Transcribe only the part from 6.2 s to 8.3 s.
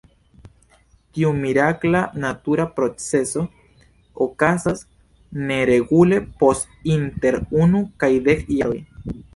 post inter unu kaj